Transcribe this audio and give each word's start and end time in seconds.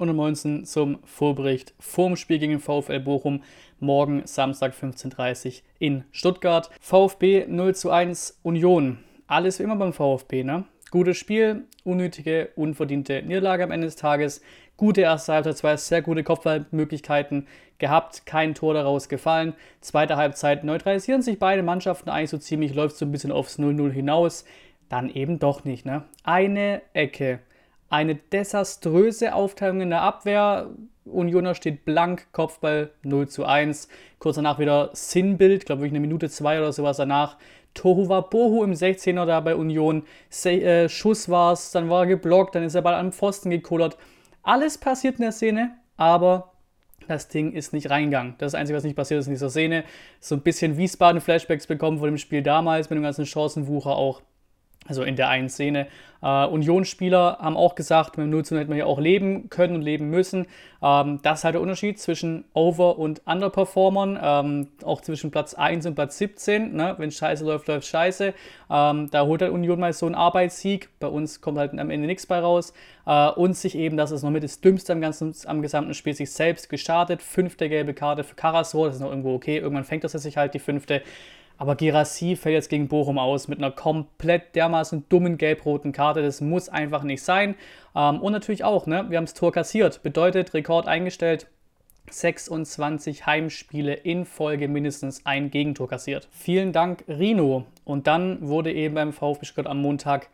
und 0.00 0.08
um 0.08 0.16
19 0.16 0.64
zum 0.64 0.98
Vorbericht 1.04 1.74
vorm 1.78 2.16
Spiel 2.16 2.38
gegen 2.38 2.52
den 2.52 2.60
VfL 2.60 3.00
Bochum. 3.00 3.42
Morgen 3.80 4.22
Samstag 4.24 4.72
15.30 4.72 5.46
Uhr 5.46 5.52
in 5.78 6.04
Stuttgart. 6.10 6.70
VfB 6.80 7.46
0 7.46 7.74
zu 7.74 7.90
1 7.90 8.40
Union. 8.42 8.98
Alles 9.26 9.58
wie 9.58 9.64
immer 9.64 9.76
beim 9.76 9.92
VfB, 9.92 10.42
ne? 10.42 10.64
Gutes 10.90 11.18
Spiel, 11.18 11.66
unnötige, 11.84 12.48
unverdiente 12.56 13.22
Niederlage 13.22 13.62
am 13.62 13.70
Ende 13.70 13.86
des 13.86 13.96
Tages. 13.96 14.40
Gute 14.76 15.02
erste 15.02 15.34
Halbzeit, 15.34 15.58
zwei 15.58 15.76
sehr 15.76 16.02
gute 16.02 16.24
Kopfballmöglichkeiten 16.24 17.46
gehabt, 17.78 18.24
kein 18.24 18.54
Tor 18.54 18.72
daraus 18.74 19.08
gefallen. 19.08 19.54
Zweite 19.82 20.16
Halbzeit 20.16 20.64
neutralisieren 20.64 21.20
sich 21.20 21.38
beide 21.38 21.62
Mannschaften 21.62 22.08
eigentlich 22.08 22.30
so 22.30 22.38
ziemlich, 22.38 22.74
läuft 22.74 22.96
so 22.96 23.04
ein 23.04 23.12
bisschen 23.12 23.32
aufs 23.32 23.58
0-0 23.58 23.90
hinaus. 23.90 24.46
Dann 24.88 25.10
eben 25.10 25.38
doch 25.38 25.64
nicht, 25.64 25.84
ne? 25.84 26.04
Eine 26.24 26.82
Ecke 26.94 27.40
eine 27.90 28.14
desaströse 28.14 29.34
Aufteilung 29.34 29.82
in 29.82 29.90
der 29.90 30.02
Abwehr. 30.02 30.70
Unioner 31.04 31.54
steht 31.54 31.84
blank, 31.84 32.28
Kopfball 32.32 32.90
0 33.02 33.28
zu 33.28 33.44
1. 33.44 33.88
Kurz 34.20 34.36
danach 34.36 34.58
wieder 34.58 34.90
Sinnbild, 34.92 35.66
glaube 35.66 35.84
ich, 35.84 35.92
eine 35.92 36.00
Minute 36.00 36.30
zwei 36.30 36.58
oder 36.58 36.72
sowas 36.72 36.96
danach. 36.96 37.36
Tohu 37.74 38.08
war 38.08 38.30
Bohu 38.30 38.64
im 38.64 38.72
16er 38.72 39.26
da 39.26 39.40
bei 39.40 39.56
Union. 39.56 40.04
Äh, 40.44 40.88
Schuss 40.88 41.28
war 41.28 41.52
es, 41.52 41.72
dann 41.72 41.90
war 41.90 42.02
er 42.02 42.06
geblockt, 42.06 42.54
dann 42.54 42.62
ist 42.62 42.74
er 42.74 42.82
Ball 42.82 42.94
am 42.94 43.12
Pfosten 43.12 43.50
gekullert. 43.50 43.96
Alles 44.42 44.78
passiert 44.78 45.16
in 45.16 45.22
der 45.22 45.32
Szene, 45.32 45.72
aber 45.96 46.52
das 47.08 47.28
Ding 47.28 47.52
ist 47.52 47.72
nicht 47.72 47.90
reingegangen. 47.90 48.34
Das, 48.38 48.52
das 48.52 48.60
Einzige, 48.60 48.76
was 48.76 48.84
nicht 48.84 48.96
passiert 48.96 49.20
ist 49.20 49.26
in 49.26 49.32
dieser 49.32 49.50
Szene. 49.50 49.84
So 50.20 50.36
ein 50.36 50.42
bisschen 50.42 50.76
Wiesbaden-Flashbacks 50.76 51.66
bekommen 51.66 51.98
von 51.98 52.06
dem 52.06 52.18
Spiel 52.18 52.42
damals 52.42 52.88
mit 52.88 52.96
dem 52.96 53.02
ganzen 53.02 53.26
Chancenwucher 53.26 53.90
auch 53.90 54.22
also 54.90 55.04
in 55.04 55.14
der 55.16 55.28
einen 55.28 55.48
Szene. 55.48 55.86
Äh, 56.20 56.46
Unionsspieler 56.46 57.38
haben 57.40 57.56
auch 57.56 57.76
gesagt, 57.76 58.18
mit 58.18 58.26
dem 58.26 58.30
0 58.30 58.44
zu 58.44 58.54
0 58.54 58.60
hätte 58.60 58.70
man 58.70 58.78
ja 58.78 58.84
auch 58.84 58.98
leben 58.98 59.48
können 59.48 59.76
und 59.76 59.82
leben 59.82 60.10
müssen. 60.10 60.46
Ähm, 60.82 61.20
das 61.22 61.38
ist 61.38 61.44
halt 61.44 61.54
der 61.54 61.62
Unterschied 61.62 61.98
zwischen 61.98 62.44
Over- 62.52 62.98
und 62.98 63.22
Underperformern, 63.24 64.18
ähm, 64.20 64.68
auch 64.84 65.00
zwischen 65.00 65.30
Platz 65.30 65.54
1 65.54 65.86
und 65.86 65.94
Platz 65.94 66.18
17. 66.18 66.74
Ne? 66.74 66.96
Wenn 66.98 67.10
Scheiße 67.10 67.44
läuft, 67.44 67.68
läuft 67.68 67.86
Scheiße. 67.86 68.34
Ähm, 68.68 69.08
da 69.10 69.24
holt 69.24 69.42
halt 69.42 69.52
Union 69.52 69.78
mal 69.78 69.92
so 69.92 70.06
einen 70.06 70.16
Arbeitssieg. 70.16 70.88
Bei 70.98 71.06
uns 71.06 71.40
kommt 71.40 71.56
halt 71.56 71.78
am 71.78 71.88
Ende 71.88 72.08
nichts 72.08 72.26
bei 72.26 72.40
raus. 72.40 72.74
Äh, 73.06 73.30
und 73.30 73.56
sich 73.56 73.76
eben, 73.76 73.96
das 73.96 74.10
ist 74.10 74.24
noch 74.24 74.30
mit 74.30 74.42
das 74.42 74.60
Dümmste 74.60 74.92
am, 74.92 75.00
ganzen, 75.00 75.32
am 75.46 75.62
gesamten 75.62 75.94
Spiel, 75.94 76.14
sich 76.14 76.32
selbst 76.32 76.68
gestartet. 76.68 77.22
Fünfte 77.22 77.68
gelbe 77.68 77.94
Karte 77.94 78.24
für 78.24 78.34
Karasor, 78.34 78.88
das 78.88 78.96
ist 78.96 79.02
noch 79.02 79.10
irgendwo 79.10 79.34
okay. 79.34 79.58
Irgendwann 79.58 79.84
fängt 79.84 80.02
das 80.02 80.12
sich 80.12 80.36
halt 80.36 80.52
die 80.52 80.58
fünfte. 80.58 81.02
Aber 81.60 81.76
Gerassi 81.76 82.36
fällt 82.36 82.54
jetzt 82.54 82.70
gegen 82.70 82.88
Bochum 82.88 83.18
aus 83.18 83.46
mit 83.46 83.58
einer 83.58 83.70
komplett 83.70 84.56
dermaßen 84.56 85.04
dummen 85.10 85.36
gelb-roten 85.36 85.92
Karte. 85.92 86.22
Das 86.22 86.40
muss 86.40 86.70
einfach 86.70 87.02
nicht 87.02 87.22
sein. 87.22 87.54
Ähm, 87.94 88.22
und 88.22 88.32
natürlich 88.32 88.64
auch, 88.64 88.86
ne? 88.86 89.04
wir 89.10 89.18
haben 89.18 89.26
das 89.26 89.34
Tor 89.34 89.52
kassiert. 89.52 90.02
Bedeutet, 90.02 90.54
Rekord 90.54 90.88
eingestellt. 90.88 91.48
26 92.08 93.26
Heimspiele 93.26 93.92
in 93.92 94.24
Folge 94.24 94.68
mindestens 94.68 95.26
ein 95.26 95.50
Gegentor 95.50 95.86
kassiert. 95.86 96.28
Vielen 96.32 96.72
Dank, 96.72 97.04
Rino. 97.06 97.66
Und 97.84 98.06
dann 98.06 98.48
wurde 98.48 98.72
eben 98.72 98.94
beim 98.94 99.12
VfB 99.12 99.44
Stuttgart 99.44 99.66
am 99.66 99.82
Montag 99.82 100.30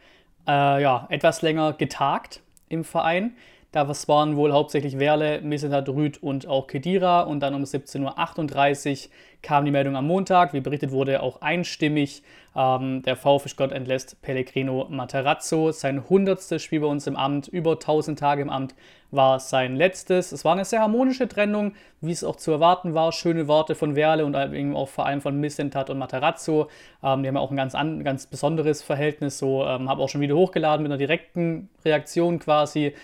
äh, 0.47 0.81
ja, 0.81 1.09
etwas 1.11 1.43
länger 1.43 1.73
getagt 1.73 2.41
im 2.69 2.85
Verein. 2.85 3.35
Da 3.77 3.87
waren 3.87 4.37
wohl 4.37 4.55
hauptsächlich 4.55 4.99
Werle, 4.99 5.43
Missentat, 5.43 5.87
Rüd 5.91 6.23
und 6.23 6.47
auch 6.47 6.67
Kedira. 6.67 7.21
Und 7.21 7.41
dann 7.41 7.55
um 7.55 7.63
17.38 7.63 9.05
Uhr 9.05 9.11
kam 9.43 9.67
die 9.67 9.71
Meldung 9.71 9.97
am 9.97 10.07
Montag. 10.07 10.55
Wie 10.55 10.61
berichtet 10.61 10.93
wurde, 10.93 11.23
auch 11.23 11.43
einstimmig. 11.43 12.23
Ähm, 12.57 13.03
der 13.03 13.17
VfB 13.17 13.51
Gott 13.55 13.73
entlässt 13.73 14.23
Pellegrino 14.23 14.87
Materazzo. 14.89 15.73
Sein 15.73 15.99
100. 15.99 16.59
Spiel 16.59 16.81
bei 16.81 16.87
uns 16.87 17.07
im 17.07 17.17
Amt, 17.17 17.49
über 17.49 17.73
1000 17.73 18.19
Tage 18.19 18.41
im 18.41 18.49
Amt, 18.49 18.75
war 19.11 19.41
sein 19.41 19.77
letztes. 19.77 20.33
Es 20.33 20.43
war 20.43 20.55
eine 20.55 20.65
sehr 20.65 20.81
harmonische 20.81 21.29
Trennung, 21.29 21.75
wie 22.01 22.13
es 22.13 22.25
auch 22.25 22.37
zu 22.37 22.53
erwarten 22.53 22.95
war. 22.95 23.13
Schöne 23.13 23.47
Worte 23.47 23.75
von 23.75 23.95
Werle 23.95 24.25
und 24.25 24.35
eben 24.55 24.75
auch 24.75 24.89
vor 24.89 25.05
allem 25.05 25.21
von 25.21 25.39
Missentat 25.39 25.91
und 25.91 25.99
Materazzo. 25.99 26.71
Ähm, 27.03 27.23
die 27.23 27.29
haben 27.29 27.35
ja 27.35 27.43
auch 27.43 27.51
ein 27.51 27.59
ganz, 27.59 27.75
an, 27.75 28.05
ganz 28.05 28.27
besonderes 28.27 28.83
Verhältnis. 28.83 29.37
So 29.37 29.67
ähm, 29.67 29.91
habe 29.91 30.03
auch 30.03 30.09
schon 30.09 30.23
wieder 30.23 30.35
hochgeladen 30.35 30.83
mit 30.83 30.91
einer 30.91 30.99
direkten 30.99 31.69
Reaktion 31.85 32.39
quasi. 32.39 32.95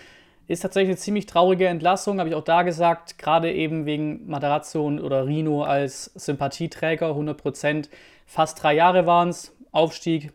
Ist 0.47 0.61
tatsächlich 0.61 0.89
eine 0.89 0.97
ziemlich 0.97 1.25
traurige 1.25 1.67
Entlassung, 1.67 2.19
habe 2.19 2.29
ich 2.29 2.35
auch 2.35 2.43
da 2.43 2.63
gesagt, 2.63 3.17
gerade 3.17 3.51
eben 3.51 3.85
wegen 3.85 4.27
Matarazzo 4.27 4.85
oder 4.85 5.25
Rino 5.25 5.63
als 5.63 6.05
Sympathieträger, 6.15 7.11
100% 7.11 7.87
Fast 8.25 8.63
drei 8.63 8.73
Jahre 8.73 9.05
waren 9.05 9.29
es, 9.29 9.55
Aufstieg, 9.71 10.31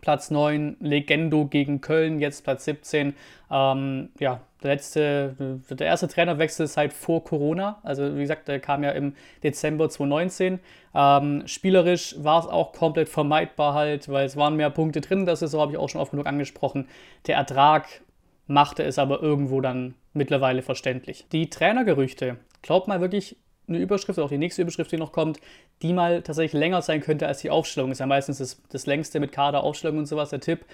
Platz 0.00 0.30
9, 0.30 0.76
Legendo 0.80 1.46
gegen 1.46 1.80
Köln, 1.80 2.20
jetzt 2.20 2.44
Platz 2.44 2.64
17. 2.64 3.14
Ähm, 3.50 4.10
ja, 4.18 4.40
der 4.62 4.72
letzte, 4.72 5.60
der 5.70 5.86
erste 5.86 6.08
Trainerwechsel 6.08 6.66
seit 6.66 6.92
vor 6.92 7.24
Corona. 7.24 7.78
Also 7.82 8.16
wie 8.16 8.20
gesagt, 8.20 8.48
der 8.48 8.60
kam 8.60 8.82
ja 8.82 8.90
im 8.90 9.14
Dezember 9.42 9.88
2019. 9.88 10.58
Ähm, 10.94 11.42
spielerisch 11.46 12.16
war 12.18 12.40
es 12.40 12.46
auch 12.46 12.72
komplett 12.72 13.08
vermeidbar 13.08 13.74
halt, 13.74 14.08
weil 14.08 14.26
es 14.26 14.36
waren 14.36 14.56
mehr 14.56 14.70
Punkte 14.70 15.00
drin. 15.00 15.26
Das 15.26 15.42
ist 15.42 15.52
so, 15.52 15.60
habe 15.60 15.72
ich 15.72 15.78
auch 15.78 15.88
schon 15.88 16.00
oft 16.00 16.10
genug 16.10 16.26
angesprochen. 16.26 16.88
Der 17.26 17.36
Ertrag 17.36 17.86
machte 18.48 18.82
es 18.82 18.98
aber 18.98 19.22
irgendwo 19.22 19.60
dann 19.60 19.94
mittlerweile 20.14 20.62
verständlich. 20.62 21.26
Die 21.30 21.48
Trainergerüchte, 21.50 22.38
glaubt 22.62 22.88
mal 22.88 23.00
wirklich 23.00 23.36
eine 23.68 23.78
Überschrift, 23.78 24.18
auch 24.18 24.30
die 24.30 24.38
nächste 24.38 24.62
Überschrift, 24.62 24.90
die 24.90 24.96
noch 24.96 25.12
kommt, 25.12 25.38
die 25.82 25.92
mal 25.92 26.22
tatsächlich 26.22 26.58
länger 26.58 26.82
sein 26.82 27.02
könnte 27.02 27.28
als 27.28 27.40
die 27.40 27.50
Aufstellung. 27.50 27.92
Ist 27.92 28.00
ja 28.00 28.06
meistens 28.06 28.38
das, 28.38 28.60
das 28.70 28.86
längste 28.86 29.20
mit 29.20 29.30
Kader, 29.30 29.62
Aufstellung 29.62 29.98
und 29.98 30.06
sowas 30.06 30.30
der 30.30 30.40
Tipp. 30.40 30.64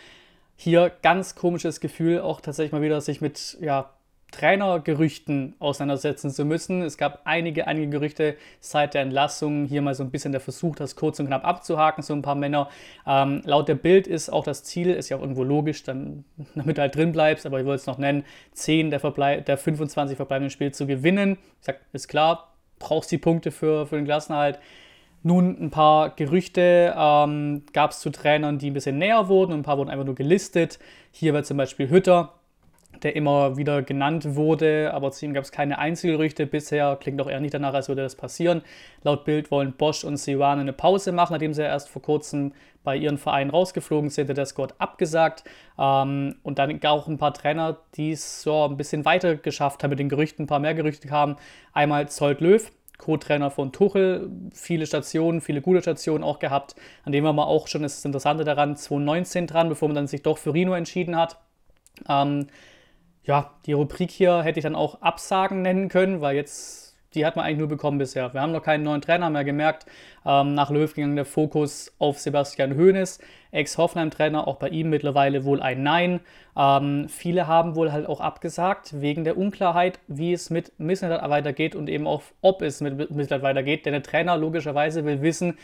Hier 0.56 0.92
ganz 1.02 1.34
komisches 1.34 1.80
Gefühl, 1.80 2.20
auch 2.20 2.40
tatsächlich 2.40 2.72
mal 2.72 2.82
wieder 2.82 3.00
sich 3.00 3.20
mit 3.20 3.58
ja, 3.60 3.90
Trainergerüchten 4.34 5.54
auseinandersetzen 5.60 6.30
zu 6.30 6.44
müssen. 6.44 6.82
Es 6.82 6.98
gab 6.98 7.20
einige, 7.24 7.68
einige 7.68 7.88
Gerüchte 7.88 8.36
seit 8.58 8.94
der 8.94 9.02
Entlassung. 9.02 9.64
Hier 9.66 9.80
mal 9.80 9.94
so 9.94 10.02
ein 10.02 10.10
bisschen 10.10 10.32
der 10.32 10.40
Versuch, 10.40 10.74
das 10.74 10.96
kurz 10.96 11.20
und 11.20 11.26
knapp 11.26 11.44
abzuhaken, 11.44 12.02
so 12.02 12.14
ein 12.14 12.22
paar 12.22 12.34
Männer. 12.34 12.68
Ähm, 13.06 13.42
laut 13.44 13.68
der 13.68 13.76
Bild 13.76 14.08
ist 14.08 14.30
auch 14.30 14.42
das 14.42 14.64
Ziel, 14.64 14.90
ist 14.90 15.08
ja 15.08 15.16
auch 15.16 15.20
irgendwo 15.20 15.44
logisch, 15.44 15.84
dann, 15.84 16.24
damit 16.56 16.78
du 16.78 16.82
halt 16.82 16.96
drin 16.96 17.12
bleibst, 17.12 17.46
aber 17.46 17.60
ich 17.60 17.64
wollte 17.64 17.82
es 17.82 17.86
noch 17.86 17.98
nennen, 17.98 18.24
10 18.54 18.90
der, 18.90 18.98
Verblei 18.98 19.40
der 19.40 19.56
25 19.56 20.16
verbleibenden 20.16 20.50
Spiele 20.50 20.72
zu 20.72 20.86
gewinnen. 20.86 21.38
Ich 21.60 21.66
sag, 21.66 21.78
ist 21.92 22.08
klar, 22.08 22.54
brauchst 22.80 23.12
die 23.12 23.18
Punkte 23.18 23.52
für, 23.52 23.86
für 23.86 23.96
den 23.96 24.04
Klassenerhalt. 24.04 24.58
Nun 25.22 25.56
ein 25.58 25.70
paar 25.70 26.10
Gerüchte 26.10 26.92
ähm, 26.98 27.62
gab 27.72 27.92
es 27.92 28.00
zu 28.00 28.10
Trainern, 28.10 28.58
die 28.58 28.70
ein 28.70 28.74
bisschen 28.74 28.98
näher 28.98 29.28
wurden 29.28 29.52
und 29.52 29.60
ein 29.60 29.62
paar 29.62 29.78
wurden 29.78 29.90
einfach 29.90 30.04
nur 30.04 30.16
gelistet. 30.16 30.80
Hier 31.12 31.32
war 31.32 31.44
zum 31.44 31.56
Beispiel 31.56 31.88
Hütter, 31.88 32.34
der 33.02 33.16
immer 33.16 33.56
wieder 33.56 33.82
genannt 33.82 34.34
wurde, 34.34 34.92
aber 34.94 35.10
zu 35.10 35.26
ihm 35.26 35.34
gab 35.34 35.44
es 35.44 35.52
keine 35.52 35.78
Einzelgerüchte 35.78 36.46
bisher. 36.46 36.96
Klingt 37.00 37.20
doch 37.20 37.28
eher 37.28 37.40
nicht 37.40 37.54
danach, 37.54 37.74
als 37.74 37.88
würde 37.88 38.02
das 38.02 38.14
passieren. 38.14 38.62
Laut 39.02 39.24
Bild 39.24 39.50
wollen 39.50 39.72
Bosch 39.72 40.04
und 40.04 40.16
Siwane 40.16 40.60
eine 40.60 40.72
Pause 40.72 41.12
machen, 41.12 41.32
nachdem 41.32 41.54
sie 41.54 41.62
ja 41.62 41.68
erst 41.68 41.88
vor 41.88 42.02
kurzem 42.02 42.52
bei 42.82 42.96
ihren 42.96 43.18
Vereinen 43.18 43.50
rausgeflogen 43.50 44.10
sind. 44.10 44.34
Der 44.34 44.46
Scott 44.46 44.74
abgesagt. 44.78 45.44
Ähm, 45.78 46.36
und 46.42 46.58
dann 46.58 46.82
auch 46.84 47.08
ein 47.08 47.18
paar 47.18 47.34
Trainer, 47.34 47.78
die 47.96 48.12
es 48.12 48.42
so 48.42 48.64
ein 48.64 48.76
bisschen 48.76 49.04
weiter 49.04 49.36
geschafft 49.36 49.82
haben 49.82 49.90
mit 49.90 49.98
den 49.98 50.08
Gerüchten. 50.08 50.44
Ein 50.44 50.48
paar 50.48 50.60
mehr 50.60 50.74
Gerüchte 50.74 51.08
kamen. 51.08 51.36
Einmal 51.72 52.08
Zolt 52.08 52.40
Löw, 52.40 52.70
Co-Trainer 52.98 53.50
von 53.50 53.72
Tuchel, 53.72 54.30
viele 54.52 54.86
Stationen, 54.86 55.40
viele 55.40 55.60
gute 55.60 55.82
Stationen 55.82 56.24
auch 56.24 56.38
gehabt, 56.38 56.74
an 57.04 57.12
dem 57.12 57.24
war 57.24 57.32
man 57.32 57.46
auch 57.46 57.66
schon, 57.66 57.82
das 57.82 57.94
ist 57.94 58.00
das 58.00 58.04
Interessante 58.06 58.44
daran, 58.44 58.76
2019 58.76 59.46
dran, 59.46 59.68
bevor 59.68 59.88
man 59.88 59.96
dann 59.96 60.06
sich 60.06 60.22
doch 60.22 60.38
für 60.38 60.54
Rino 60.54 60.74
entschieden 60.74 61.16
hat. 61.16 61.38
Ähm, 62.08 62.46
ja, 63.24 63.52
die 63.66 63.72
Rubrik 63.72 64.10
hier 64.10 64.42
hätte 64.42 64.58
ich 64.58 64.64
dann 64.64 64.74
auch 64.74 65.00
Absagen 65.00 65.62
nennen 65.62 65.88
können, 65.88 66.20
weil 66.20 66.36
jetzt, 66.36 66.96
die 67.14 67.24
hat 67.24 67.36
man 67.36 67.44
eigentlich 67.44 67.58
nur 67.58 67.68
bekommen 67.68 67.98
bisher. 67.98 68.34
Wir 68.34 68.40
haben 68.42 68.52
noch 68.52 68.62
keinen 68.62 68.84
neuen 68.84 69.00
Trainer 69.00 69.30
mehr 69.30 69.44
gemerkt. 69.44 69.86
Ähm, 70.26 70.54
nach 70.54 70.70
Löw 70.70 70.92
ging 70.92 71.16
der 71.16 71.24
Fokus 71.24 71.94
auf 71.98 72.18
Sebastian 72.18 72.76
Hoeneß, 72.76 73.20
Ex-Hoffenheim-Trainer, 73.50 74.46
auch 74.46 74.56
bei 74.56 74.68
ihm 74.68 74.90
mittlerweile 74.90 75.44
wohl 75.44 75.62
ein 75.62 75.82
Nein. 75.82 76.20
Ähm, 76.56 77.08
viele 77.08 77.46
haben 77.46 77.76
wohl 77.76 77.92
halt 77.92 78.06
auch 78.06 78.20
abgesagt, 78.20 79.00
wegen 79.00 79.24
der 79.24 79.38
Unklarheit, 79.38 80.00
wie 80.06 80.32
es 80.32 80.50
mit 80.50 80.78
Missentat 80.78 81.28
weitergeht 81.30 81.74
und 81.74 81.88
eben 81.88 82.06
auch, 82.06 82.22
ob 82.42 82.60
es 82.60 82.82
mit 82.82 83.10
Missentat 83.10 83.42
weitergeht. 83.42 83.86
Denn 83.86 83.92
der 83.92 84.02
Trainer 84.02 84.36
logischerweise 84.36 85.04
will 85.06 85.22
wissen, 85.22 85.56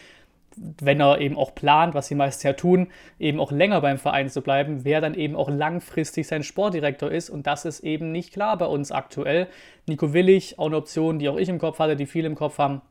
wenn 0.57 1.01
er 1.01 1.21
eben 1.21 1.37
auch 1.37 1.55
plant, 1.55 1.95
was 1.95 2.09
sie 2.09 2.15
meist 2.15 2.43
ja 2.45 2.53
tun, 2.53 2.89
eben 3.19 3.41
auch 3.41 3.53
länger 3.53 3.81
beim 3.81 3.99
Verein 3.99 4.29
zu 4.29 4.43
bleiben, 4.43 4.85
wer 4.85 5.01
dann 5.01 5.15
eben 5.15 5.37
auch 5.37 5.49
langfristig 5.49 6.27
sein 6.27 6.43
Sportdirektor 6.43 7.11
ist. 7.11 7.31
Und 7.31 7.47
das 7.47 7.65
ist 7.65 7.81
eben 7.81 8.13
nicht 8.13 8.33
klar 8.33 8.59
bei 8.59 8.67
uns 8.67 8.93
aktuell. 8.93 9.47
Nico 9.87 10.13
Willig, 10.13 10.59
auch 10.59 10.67
eine 10.67 10.77
Option, 10.77 11.19
die 11.19 11.29
auch 11.29 11.37
ich 11.37 11.49
im 11.49 11.59
Kopf 11.59 11.79
hatte, 11.79 11.97
die 11.97 12.07
viele 12.07 12.27
im 12.27 12.35
Kopf 12.35 12.59
haben. 12.59 12.83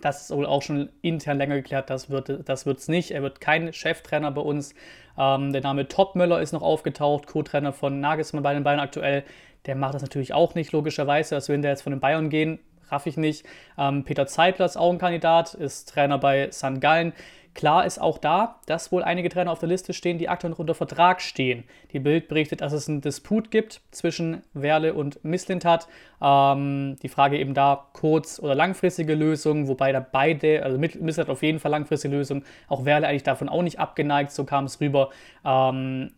Das 0.00 0.22
ist 0.22 0.36
wohl 0.36 0.46
auch 0.46 0.62
schon 0.62 0.90
intern 1.02 1.38
länger 1.38 1.54
geklärt, 1.54 1.88
das 1.88 2.10
wird 2.10 2.28
es 2.28 2.64
das 2.64 2.88
nicht. 2.88 3.12
Er 3.12 3.22
wird 3.22 3.40
kein 3.40 3.72
Cheftrainer 3.72 4.30
bei 4.32 4.42
uns. 4.42 4.74
Ähm, 5.16 5.52
der 5.52 5.62
Name 5.62 5.88
Topmöller 5.88 6.42
ist 6.42 6.52
noch 6.52 6.62
aufgetaucht, 6.62 7.26
Co-Trainer 7.26 7.72
von 7.72 8.00
Nagelsmann 8.00 8.42
bei 8.42 8.54
den 8.54 8.64
Bayern 8.64 8.80
aktuell. 8.80 9.24
Der 9.66 9.76
macht 9.76 9.94
das 9.94 10.02
natürlich 10.02 10.34
auch 10.34 10.54
nicht, 10.54 10.72
logischerweise. 10.72 11.36
Als 11.36 11.48
wenn 11.48 11.62
der 11.62 11.70
jetzt 11.70 11.82
von 11.82 11.92
den 11.92 12.00
Bayern 12.00 12.28
gehen, 12.28 12.58
raff 12.90 13.06
ich 13.06 13.16
nicht. 13.16 13.46
Ähm, 13.78 14.04
Peter 14.04 14.26
Zeitler 14.26 14.66
ist 14.66 14.76
auch 14.76 14.90
ein 14.90 14.98
Kandidat, 14.98 15.54
ist 15.54 15.88
Trainer 15.90 16.18
bei 16.18 16.50
St. 16.50 16.80
Gallen. 16.80 17.12
Klar 17.54 17.86
ist 17.86 18.00
auch 18.00 18.18
da, 18.18 18.56
dass 18.66 18.90
wohl 18.90 19.04
einige 19.04 19.28
Trainer 19.28 19.52
auf 19.52 19.60
der 19.60 19.68
Liste 19.68 19.92
stehen, 19.92 20.18
die 20.18 20.28
aktuell 20.28 20.50
noch 20.50 20.58
unter 20.58 20.74
Vertrag 20.74 21.22
stehen. 21.22 21.62
Die 21.92 22.00
Bild 22.00 22.26
berichtet, 22.26 22.60
dass 22.60 22.72
es 22.72 22.88
einen 22.88 23.00
Disput 23.00 23.52
gibt 23.52 23.80
zwischen 23.92 24.42
Werle 24.54 24.92
und 24.92 25.24
Misslintat. 25.24 25.86
Ähm, 26.20 26.96
die 27.00 27.08
Frage 27.08 27.38
eben 27.38 27.54
da, 27.54 27.86
kurz- 27.92 28.40
oder 28.40 28.56
langfristige 28.56 29.14
Lösung, 29.14 29.68
wobei 29.68 29.92
da 29.92 30.00
beide, 30.00 30.64
also 30.64 30.78
Misslintat 30.78 31.28
auf 31.28 31.44
jeden 31.44 31.60
Fall 31.60 31.70
langfristige 31.70 32.16
Lösung, 32.16 32.42
auch 32.66 32.84
Werle 32.84 33.06
eigentlich 33.06 33.22
davon 33.22 33.48
auch 33.48 33.62
nicht 33.62 33.78
abgeneigt, 33.78 34.32
so 34.32 34.42
kam 34.44 34.64
es 34.64 34.80
rüber. 34.80 35.10
Ähm, 35.44 36.10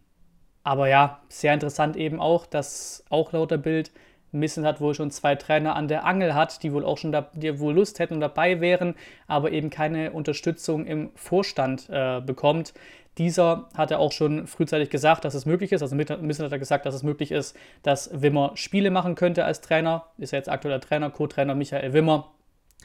aber 0.64 0.88
ja, 0.88 1.20
sehr 1.28 1.52
interessant 1.52 1.96
eben 1.96 2.18
auch, 2.18 2.46
dass 2.46 3.04
auch 3.10 3.32
laut 3.32 3.50
der 3.50 3.58
Bild 3.58 3.92
Missen 4.38 4.64
hat 4.66 4.80
wohl 4.80 4.94
schon 4.94 5.10
zwei 5.10 5.34
Trainer 5.34 5.76
an 5.76 5.88
der 5.88 6.04
Angel 6.04 6.34
hat, 6.34 6.62
die 6.62 6.72
wohl 6.72 6.84
auch 6.84 6.98
schon 6.98 7.12
da, 7.12 7.30
die 7.34 7.58
wohl 7.58 7.74
Lust 7.74 7.98
hätten 7.98 8.14
und 8.14 8.20
dabei 8.20 8.60
wären, 8.60 8.94
aber 9.26 9.52
eben 9.52 9.70
keine 9.70 10.12
Unterstützung 10.12 10.86
im 10.86 11.10
Vorstand 11.14 11.88
äh, 11.90 12.20
bekommt. 12.20 12.74
Dieser 13.18 13.68
hat 13.74 13.90
ja 13.90 13.98
auch 13.98 14.12
schon 14.12 14.46
frühzeitig 14.46 14.90
gesagt, 14.90 15.24
dass 15.24 15.34
es 15.34 15.46
möglich 15.46 15.72
ist. 15.72 15.80
Also 15.82 15.96
Missen 15.96 16.44
hat 16.44 16.52
er 16.52 16.58
gesagt, 16.58 16.84
dass 16.84 16.94
es 16.94 17.02
möglich 17.02 17.32
ist, 17.32 17.56
dass 17.82 18.10
Wimmer 18.12 18.52
Spiele 18.54 18.90
machen 18.90 19.14
könnte 19.14 19.44
als 19.44 19.62
Trainer. 19.62 20.04
Ist 20.18 20.32
ja 20.32 20.38
jetzt 20.38 20.50
aktueller 20.50 20.80
Trainer, 20.80 21.10
Co-Trainer 21.10 21.54
Michael 21.54 21.94
Wimmer. 21.94 22.30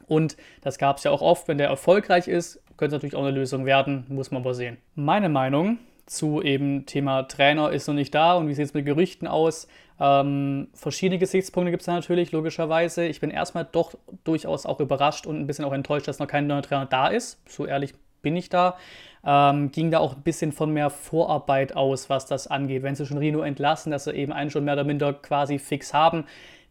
Und 0.07 0.37
das 0.61 0.77
gab 0.77 0.97
es 0.97 1.03
ja 1.03 1.11
auch 1.11 1.21
oft, 1.21 1.47
wenn 1.49 1.57
der 1.57 1.67
erfolgreich 1.67 2.27
ist, 2.29 2.63
könnte 2.77 2.87
es 2.87 2.93
natürlich 2.93 3.15
auch 3.15 3.23
eine 3.23 3.31
Lösung 3.31 3.65
werden, 3.65 4.05
muss 4.07 4.31
man 4.31 4.41
aber 4.41 4.53
sehen. 4.53 4.77
Meine 4.95 5.29
Meinung 5.29 5.79
zu 6.11 6.41
eben 6.41 6.85
Thema 6.85 7.23
Trainer 7.23 7.71
ist 7.71 7.87
noch 7.87 7.95
nicht 7.95 8.13
da 8.13 8.33
und 8.33 8.49
wie 8.49 8.53
sieht 8.53 8.65
es 8.65 8.73
mit 8.73 8.85
Gerüchten 8.85 9.27
aus? 9.27 9.67
Ähm, 9.97 10.67
verschiedene 10.73 11.19
Gesichtspunkte 11.19 11.71
gibt 11.71 11.81
es 11.81 11.85
da 11.85 11.93
natürlich, 11.93 12.33
logischerweise. 12.33 13.05
Ich 13.05 13.21
bin 13.21 13.31
erstmal 13.31 13.65
doch 13.71 13.93
durchaus 14.25 14.65
auch 14.65 14.81
überrascht 14.81 15.25
und 15.25 15.39
ein 15.39 15.47
bisschen 15.47 15.63
auch 15.63 15.71
enttäuscht, 15.71 16.07
dass 16.07 16.19
noch 16.19 16.27
kein 16.27 16.47
neuer 16.47 16.63
Trainer 16.63 16.85
da 16.85 17.07
ist. 17.07 17.39
So 17.49 17.65
ehrlich 17.65 17.93
bin 18.21 18.35
ich 18.35 18.49
da. 18.49 18.77
Ähm, 19.25 19.71
ging 19.71 19.89
da 19.89 19.99
auch 19.99 20.15
ein 20.15 20.21
bisschen 20.21 20.51
von 20.51 20.73
mehr 20.73 20.89
Vorarbeit 20.89 21.77
aus, 21.77 22.09
was 22.09 22.25
das 22.25 22.47
angeht. 22.47 22.83
Wenn 22.83 22.95
sie 22.95 23.05
schon 23.05 23.17
Rino 23.17 23.41
entlassen, 23.41 23.91
dass 23.91 24.03
sie 24.03 24.11
eben 24.11 24.33
einen 24.33 24.49
schon 24.49 24.65
mehr 24.65 24.73
oder 24.73 24.83
minder 24.83 25.13
quasi 25.13 25.59
fix 25.59 25.93
haben. 25.93 26.25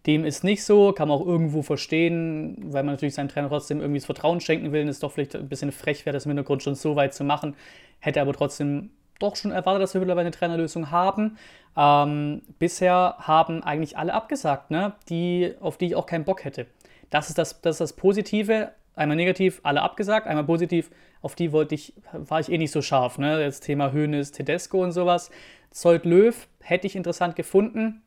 Dem 0.07 0.25
ist 0.25 0.45
nicht 0.45 0.65
so, 0.65 0.93
kann 0.93 1.09
man 1.09 1.19
auch 1.19 1.27
irgendwo 1.27 1.63
verstehen, 1.63 2.57
weil 2.65 2.83
man 2.83 2.95
natürlich 2.95 3.15
seinem 3.15 3.29
Trainer 3.29 3.49
trotzdem 3.49 3.81
irgendwie 3.81 4.01
das 4.01 4.07
Vertrauen 4.07 4.41
schenken 4.41 4.73
will. 4.73 4.83
Und 4.83 4.89
es 4.89 4.99
doch 4.99 5.13
vielleicht 5.13 5.35
ein 5.35 5.49
bisschen 5.49 5.73
frech 5.73 6.05
wäre, 6.05 6.13
das 6.13 6.27
im 6.27 6.31
Hintergrund 6.31 6.63
schon 6.63 6.75
so 6.75 6.95
weit 6.97 7.15
zu 7.15 7.25
machen. 7.25 7.55
Hätte 8.01 8.21
aber 8.21 8.35
trotzdem 8.35 8.91
doch 9.21 9.37
schon 9.37 9.53
erwartet, 9.53 9.83
dass 9.83 9.95
wir 9.95 10.01
mittlerweile 10.01 10.27
eine 10.27 10.37
Trainerlösung 10.37 10.91
haben. 10.91 11.39
Ähm, 11.77 12.43
bisher 12.59 13.17
haben 13.19 13.63
eigentlich 13.63 13.97
alle 13.97 14.13
abgesagt, 14.15 14.71
ne? 14.71 14.95
die, 15.09 15.55
auf 15.61 15.77
die 15.77 15.87
ich 15.87 15.95
auch 15.95 16.07
keinen 16.07 16.25
Bock 16.25 16.45
hätte. 16.45 16.67
Das 17.11 17.29
ist 17.29 17.39
das, 17.39 17.61
das 17.61 17.77
ist 17.77 17.81
das 17.81 17.93
Positive. 17.95 18.73
Einmal 18.97 19.17
negativ, 19.17 19.61
alle 19.63 19.83
abgesagt. 19.83 20.27
Einmal 20.27 20.45
positiv, 20.45 20.91
auf 21.23 21.35
die 21.35 21.53
wollte 21.53 21.75
ich, 21.75 21.95
war 22.13 22.41
ich 22.41 22.51
eh 22.51 22.59
nicht 22.59 22.73
so 22.73 22.83
scharf. 22.83 23.19
Ne? 23.19 23.45
Das 23.45 23.61
Thema 23.61 23.93
Höhnes, 23.93 24.33
Tedesco 24.33 24.83
und 24.83 24.93
sowas. 24.93 25.31
Zolt 25.71 26.05
Löw 26.05 26.49
hätte 26.61 26.87
ich 26.87 26.97
interessant 26.97 27.37
gefunden. 27.37 28.03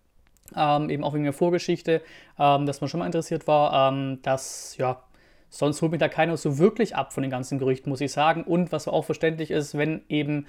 Ähm, 0.55 0.89
eben 0.89 1.03
auch 1.03 1.13
wegen 1.13 1.23
der 1.23 1.33
Vorgeschichte, 1.33 2.01
ähm, 2.37 2.65
dass 2.65 2.81
man 2.81 2.89
schon 2.89 2.99
mal 2.99 3.05
interessiert 3.05 3.47
war. 3.47 3.91
Ähm, 3.91 4.19
dass, 4.23 4.75
ja, 4.77 5.01
sonst 5.49 5.81
holt 5.81 5.91
mich 5.91 5.99
da 5.99 6.09
keiner 6.09 6.35
so 6.37 6.57
wirklich 6.57 6.95
ab 6.95 7.13
von 7.13 7.23
den 7.23 7.31
ganzen 7.31 7.59
Gerüchten, 7.59 7.89
muss 7.89 8.01
ich 8.01 8.11
sagen. 8.11 8.43
Und 8.43 8.71
was 8.71 8.87
auch 8.87 9.05
verständlich 9.05 9.51
ist, 9.51 9.77
wenn 9.77 10.01
eben 10.09 10.47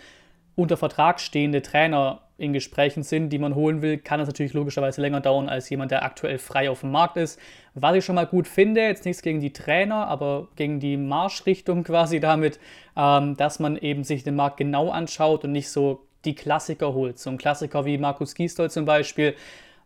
unter 0.56 0.76
Vertrag 0.76 1.20
stehende 1.20 1.62
Trainer 1.62 2.20
in 2.36 2.52
Gesprächen 2.52 3.04
sind, 3.04 3.30
die 3.30 3.38
man 3.38 3.54
holen 3.54 3.80
will, 3.80 3.98
kann 3.98 4.18
das 4.18 4.26
natürlich 4.26 4.54
logischerweise 4.54 5.00
länger 5.00 5.20
dauern 5.20 5.48
als 5.48 5.70
jemand, 5.70 5.92
der 5.92 6.04
aktuell 6.04 6.38
frei 6.38 6.68
auf 6.68 6.80
dem 6.80 6.90
Markt 6.90 7.16
ist. 7.16 7.38
Was 7.74 7.94
ich 7.94 8.04
schon 8.04 8.16
mal 8.16 8.26
gut 8.26 8.48
finde, 8.48 8.80
jetzt 8.80 9.04
nichts 9.04 9.22
gegen 9.22 9.40
die 9.40 9.52
Trainer, 9.52 10.08
aber 10.08 10.48
gegen 10.56 10.80
die 10.80 10.96
Marschrichtung 10.96 11.84
quasi 11.84 12.18
damit, 12.18 12.58
ähm, 12.96 13.36
dass 13.36 13.60
man 13.60 13.76
eben 13.76 14.02
sich 14.02 14.24
den 14.24 14.34
Markt 14.34 14.56
genau 14.56 14.90
anschaut 14.90 15.44
und 15.44 15.52
nicht 15.52 15.70
so 15.70 16.06
die 16.24 16.34
Klassiker 16.34 16.92
holt. 16.92 17.18
So 17.18 17.30
ein 17.30 17.38
Klassiker 17.38 17.84
wie 17.84 17.98
Markus 17.98 18.34
Gisdol 18.34 18.70
zum 18.70 18.84
Beispiel, 18.84 19.34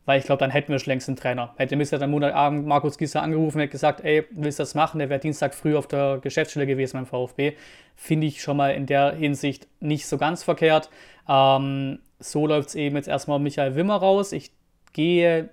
weil 0.09 0.21
ich 0.21 0.25
glaube, 0.25 0.41
dann 0.41 0.51
hätten 0.51 0.73
wir 0.73 0.79
schon 0.79 0.93
längst 0.93 1.07
einen 1.07 1.19
Trainer. 1.19 1.53
Hätte 1.59 1.77
Mr. 1.77 2.01
am 2.01 2.13
Montagabend 2.13 2.67
Markus 2.67 2.97
Gieser 2.97 3.21
angerufen 3.21 3.61
hätte 3.61 3.73
gesagt, 3.73 4.01
ey, 4.03 4.25
willst 4.31 4.59
du 4.59 4.63
das 4.63 4.75
machen? 4.75 5.01
Der 5.01 5.11
wäre 5.11 5.21
Dienstag 5.21 5.55
früh 5.55 5.77
auf 5.77 5.87
der 5.87 6.17
Geschäftsstelle 6.23 6.67
gewesen 6.67 6.95
beim 6.97 7.05
VfB. 7.05 7.53
Finde 7.95 8.27
ich 8.27 8.41
schon 8.41 8.57
mal 8.57 8.71
in 8.71 8.87
der 8.87 9.13
Hinsicht 9.13 9.69
nicht 9.81 10.07
so 10.07 10.17
ganz 10.17 10.43
verkehrt. 10.43 10.89
Ähm, 11.29 11.99
so 12.21 12.47
läuft 12.47 12.71
es 12.71 12.75
eben 12.75 12.97
jetzt 12.97 13.07
erstmal 13.07 13.39
Michael 13.39 13.75
Wimmer 13.75 13.97
raus. 13.97 14.33
Ich 14.33 14.51
gehe 14.95 15.51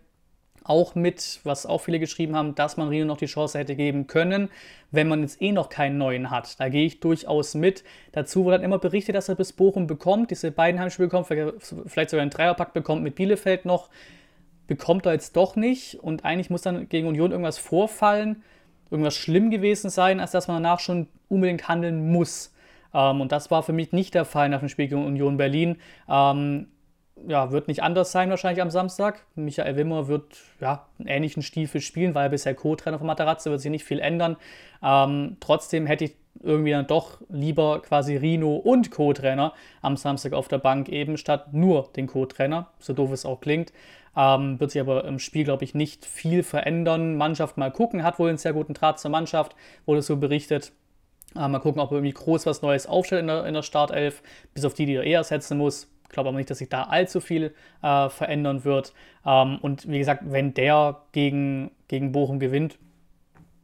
auch 0.64 0.96
mit, 0.96 1.42
was 1.44 1.66
auch 1.66 1.80
viele 1.80 2.00
geschrieben 2.00 2.38
haben, 2.38 2.56
dass 2.56 2.78
man 2.78 2.88
Rino 2.88 3.04
noch 3.04 3.18
die 3.18 3.26
Chance 3.26 3.60
hätte 3.60 3.76
geben 3.76 4.08
können, 4.08 4.48
wenn 4.90 5.10
man 5.10 5.20
jetzt 5.20 5.42
eh 5.42 5.52
noch 5.52 5.68
keinen 5.68 5.98
neuen 5.98 6.32
hat. 6.32 6.62
Da 6.62 6.70
gehe 6.70 6.86
ich 6.86 7.02
durchaus 7.02 7.56
mit. 7.56 7.84
Dazu 8.14 8.46
wurde 8.46 8.56
dann 8.56 8.64
immer 8.64 8.80
berichtet, 8.80 9.16
dass 9.16 9.28
er 9.28 9.36
bis 9.36 9.52
Bochum 9.52 9.86
bekommt, 9.86 10.32
diese 10.32 10.50
beiden 10.50 10.80
Heimspiele 10.80 11.10
bekommt, 11.10 11.28
vielleicht 11.28 12.10
sogar 12.10 12.22
einen 12.22 12.32
Dreierpack 12.32 12.72
bekommt 12.72 13.04
mit 13.04 13.16
Bielefeld 13.16 13.66
noch 13.66 13.90
bekommt 14.68 15.06
er 15.06 15.14
jetzt 15.14 15.36
doch 15.36 15.56
nicht 15.56 16.00
und 16.02 16.26
eigentlich 16.26 16.50
muss 16.50 16.62
dann 16.62 16.90
gegen 16.90 17.08
Union 17.08 17.32
irgendwas 17.32 17.58
vorfallen, 17.58 18.44
irgendwas 18.90 19.16
schlimm 19.16 19.52
gewesen 19.52 19.90
sein, 19.90 20.20
als 20.20 20.32
dass 20.32 20.48
man 20.48 20.62
danach 20.62 20.80
schon 20.80 21.08
unbedingt 21.30 21.68
handeln 21.68 22.12
muss. 22.12 22.54
Ähm, 22.94 23.22
und 23.22 23.32
das 23.32 23.52
war 23.52 23.64
für 23.64 23.74
mich 23.74 23.92
nicht 23.92 24.14
der 24.14 24.26
Fall 24.26 24.50
nach 24.50 24.60
dem 24.60 24.70
Spiel 24.70 24.88
gegen 24.88 25.06
Union 25.06 25.38
Berlin. 25.38 25.78
Ähm, 26.10 26.68
ja, 27.28 27.52
wird 27.52 27.68
nicht 27.68 27.82
anders 27.82 28.12
sein 28.12 28.30
wahrscheinlich 28.30 28.62
am 28.62 28.70
Samstag. 28.70 29.26
Michael 29.36 29.78
Wimmer 29.78 30.08
wird 30.08 30.38
ja, 30.60 30.88
einen 31.00 31.08
ähnlichen 31.08 31.44
Stiefel 31.44 31.82
spielen, 31.82 32.14
weil 32.14 32.28
er 32.28 32.30
bisher 32.30 32.54
Co-Trainer 32.54 32.98
von 32.98 33.08
Materazzo, 33.08 33.52
wird 33.52 33.62
sich 33.62 33.72
nicht 33.72 33.86
viel 33.86 34.00
ändern. 34.00 34.38
Ähm, 34.84 35.38
trotzdem 35.40 35.88
hätte 35.88 36.06
ich 36.06 36.16
irgendwie 36.44 36.72
dann 36.72 36.88
doch 36.88 37.22
lieber 37.30 37.82
quasi 37.82 38.18
Rino 38.18 38.56
und 38.56 38.92
Co-Trainer 38.92 39.54
am 39.82 39.98
Samstag 39.98 40.34
auf 40.34 40.48
der 40.48 40.58
Bank 40.58 40.90
eben, 40.90 41.18
statt 41.18 41.54
nur 41.54 41.90
den 41.96 42.08
Co-Trainer, 42.08 42.68
so 42.80 42.94
doof 42.94 43.12
es 43.12 43.26
auch 43.26 43.40
klingt. 43.40 43.72
Ähm, 44.16 44.60
wird 44.60 44.72
sich 44.72 44.82
aber 44.82 45.06
im 45.06 45.20
Spiel, 45.20 45.44
glaube 45.44 45.64
ich, 45.64 45.76
nicht 45.76 46.06
viel 46.06 46.44
verändern. 46.44 47.18
Mannschaft 47.18 47.58
mal 47.58 47.72
gucken, 47.72 48.04
hat 48.04 48.20
wohl 48.20 48.30
einen 48.30 48.38
sehr 48.38 48.54
guten 48.54 48.74
Draht 48.74 49.00
zur 49.00 49.12
Mannschaft, 49.12 49.56
wurde 49.86 50.02
so 50.02 50.18
berichtet. 50.18 50.72
Äh, 51.36 51.48
mal 51.48 51.60
gucken, 51.60 51.82
ob 51.82 51.92
er 51.92 51.98
irgendwie 51.98 52.14
groß 52.14 52.46
was 52.46 52.62
Neues 52.62 52.88
aufstellt 52.88 53.22
in 53.22 53.28
der, 53.28 53.46
in 53.46 53.54
der 53.54 53.64
Startelf, 53.64 54.22
bis 54.54 54.66
auf 54.66 54.74
die, 54.74 54.86
die 54.86 54.96
er 54.96 55.04
eher 55.04 55.24
setzen 55.24 55.58
muss. 55.58 55.92
Ich 56.04 56.10
glaube 56.10 56.30
aber 56.30 56.38
nicht, 56.38 56.50
dass 56.50 56.60
sich 56.60 56.70
da 56.70 56.84
allzu 56.84 57.20
viel 57.20 57.54
äh, 57.82 58.10
verändern 58.10 58.64
wird. 58.64 58.94
Ähm, 59.26 59.58
und 59.62 59.90
wie 59.90 60.00
gesagt, 60.00 60.24
wenn 60.26 60.54
der 60.54 61.02
gegen, 61.12 61.72
gegen 61.88 62.12
Bochum 62.12 62.40
gewinnt, 62.40 62.78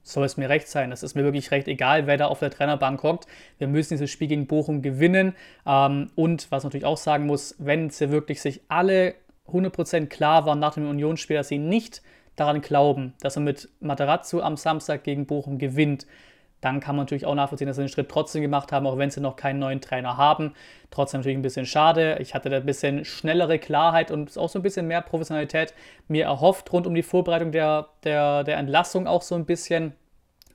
soll 0.04 0.26
es 0.26 0.38
mir 0.38 0.50
recht 0.50 0.68
sein. 0.68 0.92
Es 0.92 1.04
ist 1.04 1.16
mir 1.16 1.24
wirklich 1.24 1.52
recht 1.52 1.68
egal, 1.68 2.08
wer 2.08 2.18
da 2.18 2.28
auf 2.28 2.40
der 2.40 2.50
Trainerbank 2.50 3.02
hockt. 3.04 3.28
Wir 3.60 3.68
müssen 3.68 3.94
dieses 3.94 4.10
Spiel 4.10 4.28
gegen 4.28 4.48
Bochum 4.48 4.82
gewinnen. 4.82 5.36
Ähm, 5.66 6.10
und 6.16 6.52
was 6.52 6.64
natürlich 6.64 6.86
auch 6.86 6.98
sagen 6.98 7.28
muss, 7.28 7.56
wenn 7.60 7.90
sie 7.90 8.12
wirklich 8.12 8.42
sich 8.42 8.62
alle 8.68 9.14
100% 9.48 10.08
klar 10.08 10.46
war 10.46 10.56
nach 10.56 10.74
dem 10.76 10.90
Unionsspiel, 10.90 11.38
dass 11.38 11.50
sie 11.50 11.58
nicht 11.58 12.02
daran 12.36 12.62
glauben, 12.62 13.14
dass 13.22 13.36
er 13.36 13.42
mit 13.42 13.70
Materazzo 13.80 14.42
am 14.42 14.58
Samstag 14.58 15.04
gegen 15.04 15.26
Bochum 15.26 15.58
gewinnt, 15.58 16.06
dann 16.62 16.80
kann 16.80 16.96
man 16.96 17.06
natürlich 17.06 17.26
auch 17.26 17.36
nachvollziehen, 17.36 17.68
dass 17.68 17.76
sie 17.76 17.84
den 17.84 17.90
Schritt 17.90 18.10
trotzdem 18.10 18.44
gemacht 18.44 18.72
haben, 18.72 18.86
auch 18.86 18.98
wenn 18.98 19.10
sie 19.10 19.20
noch 19.20 19.36
keinen 19.36 19.60
neuen 19.60 19.82
Trainer 19.82 20.16
haben. 20.16 20.54
Trotzdem 20.92 21.20
natürlich 21.20 21.38
ein 21.38 21.42
bisschen 21.42 21.66
schade. 21.66 22.18
Ich 22.20 22.36
hatte 22.36 22.50
da 22.50 22.58
ein 22.58 22.66
bisschen 22.66 23.04
schnellere 23.04 23.58
Klarheit 23.58 24.12
und 24.12 24.38
auch 24.38 24.48
so 24.48 24.60
ein 24.60 24.62
bisschen 24.62 24.88
mehr 24.88 25.02
Professionalität 25.02 25.74
mir 26.08 26.26
erhofft 26.26 26.72
rund 26.72 26.86
um 26.86 26.94
die 26.94 27.02
Vorbereitung 27.02 27.52
der, 27.52 27.90
der, 28.04 28.44
der 28.44 28.58
Entlassung 28.58 29.08
auch 29.08 29.24
so 29.24 29.34
ein 29.34 29.46
bisschen. 29.46 29.94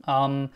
Ähm, 0.06 0.50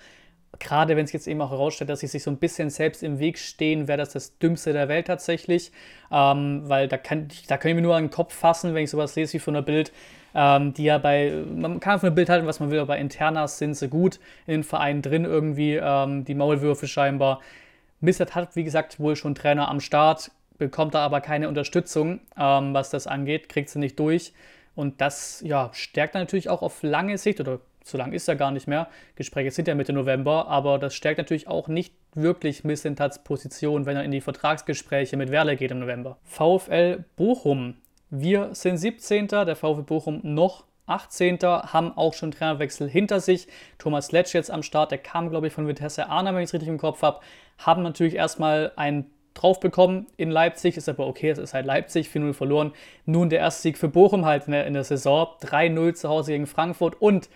gerade 0.60 0.94
wenn 0.96 1.04
es 1.04 1.12
jetzt 1.12 1.26
eben 1.26 1.40
auch 1.40 1.50
herausstellt, 1.50 1.90
dass 1.90 2.00
sie 2.00 2.06
sich 2.06 2.22
so 2.22 2.30
ein 2.30 2.36
bisschen 2.36 2.70
selbst 2.70 3.02
im 3.02 3.18
Weg 3.18 3.38
stehen, 3.38 3.88
wäre 3.88 3.98
das 3.98 4.12
das 4.12 4.38
Dümmste 4.38 4.72
der 4.72 4.88
Welt 4.88 5.06
tatsächlich. 5.06 5.72
Ähm, 6.12 6.62
weil 6.66 6.86
da 6.86 6.98
kann, 6.98 7.28
da 7.48 7.56
kann 7.56 7.70
ich 7.70 7.74
mir 7.74 7.82
nur 7.82 7.96
an 7.96 8.04
den 8.04 8.10
Kopf 8.10 8.34
fassen, 8.34 8.74
wenn 8.74 8.84
ich 8.84 8.90
sowas 8.90 9.16
lese 9.16 9.32
wie 9.34 9.38
von 9.38 9.54
der 9.54 9.62
Bild, 9.62 9.90
ähm, 10.34 10.74
die 10.74 10.84
ja 10.84 10.98
bei, 10.98 11.32
man 11.52 11.80
kann 11.80 11.98
von 11.98 12.08
der 12.08 12.14
Bild 12.14 12.28
halten, 12.28 12.46
was 12.46 12.60
man 12.60 12.70
will, 12.70 12.78
aber 12.78 12.98
Internas 12.98 13.58
sind 13.58 13.74
sie 13.74 13.88
gut 13.88 14.20
in 14.46 14.52
den 14.52 14.64
Vereinen 14.64 15.02
drin 15.02 15.24
irgendwie, 15.24 15.74
ähm, 15.74 16.24
die 16.24 16.34
Maulwürfe 16.34 16.86
scheinbar. 16.86 17.40
Missert 18.00 18.34
hat, 18.34 18.54
wie 18.54 18.64
gesagt, 18.64 19.00
wohl 19.00 19.16
schon 19.16 19.34
Trainer 19.34 19.68
am 19.68 19.80
Start, 19.80 20.30
bekommt 20.58 20.94
da 20.94 21.04
aber 21.04 21.20
keine 21.20 21.48
Unterstützung, 21.48 22.20
ähm, 22.38 22.74
was 22.74 22.90
das 22.90 23.06
angeht, 23.06 23.48
kriegt 23.48 23.70
sie 23.70 23.78
nicht 23.78 23.98
durch. 23.98 24.32
Und 24.74 25.00
das 25.00 25.42
ja, 25.44 25.70
stärkt 25.72 26.14
natürlich 26.14 26.48
auch 26.48 26.62
auf 26.62 26.82
lange 26.82 27.18
Sicht 27.18 27.40
oder 27.40 27.60
so 27.90 27.98
lange 27.98 28.14
ist 28.14 28.28
er 28.28 28.36
gar 28.36 28.50
nicht 28.50 28.66
mehr. 28.66 28.88
Gespräche 29.16 29.50
sind 29.50 29.68
ja 29.68 29.74
Mitte 29.74 29.92
November, 29.92 30.48
aber 30.48 30.78
das 30.78 30.94
stärkt 30.94 31.18
natürlich 31.18 31.48
auch 31.48 31.68
nicht 31.68 31.94
wirklich 32.14 32.64
Missentats 32.64 33.22
Position, 33.22 33.86
wenn 33.86 33.96
er 33.96 34.04
in 34.04 34.10
die 34.10 34.20
Vertragsgespräche 34.20 35.16
mit 35.16 35.30
Werle 35.30 35.56
geht 35.56 35.70
im 35.70 35.80
November. 35.80 36.18
VfL 36.24 37.04
Bochum. 37.16 37.74
Wir 38.10 38.54
sind 38.54 38.76
17. 38.76 39.28
Der 39.28 39.56
VfL 39.56 39.82
Bochum 39.82 40.20
noch 40.22 40.64
18. 40.86 41.38
haben 41.42 41.96
auch 41.96 42.14
schon 42.14 42.32
Trainerwechsel 42.32 42.88
hinter 42.88 43.20
sich. 43.20 43.46
Thomas 43.78 44.12
Letsch 44.12 44.34
jetzt 44.34 44.50
am 44.50 44.62
Start, 44.62 44.90
der 44.90 44.98
kam, 44.98 45.30
glaube 45.30 45.46
ich, 45.46 45.52
von 45.52 45.66
Vitesse 45.66 46.08
Arnhem, 46.08 46.34
wenn 46.34 46.42
ich 46.42 46.48
es 46.48 46.54
richtig 46.54 46.68
im 46.68 46.78
Kopf 46.78 47.02
habe. 47.02 47.20
Haben 47.58 47.82
natürlich 47.82 48.16
erstmal 48.16 48.72
einen 48.76 49.06
drauf 49.34 49.60
bekommen 49.60 50.06
in 50.16 50.30
Leipzig. 50.30 50.76
Ist 50.76 50.88
aber 50.88 51.06
okay, 51.06 51.30
es 51.30 51.38
ist 51.38 51.54
halt 51.54 51.66
Leipzig, 51.66 52.08
4-0 52.08 52.32
verloren. 52.34 52.72
Nun 53.06 53.30
der 53.30 53.38
erste 53.38 53.62
Sieg 53.62 53.78
für 53.78 53.88
Bochum 53.88 54.24
halt 54.24 54.46
in 54.46 54.52
der, 54.52 54.66
in 54.66 54.74
der 54.74 54.84
Saison. 54.84 55.28
3-0 55.42 55.94
zu 55.94 56.08
Hause 56.08 56.32
gegen 56.32 56.46
Frankfurt 56.46 57.00
und 57.00 57.28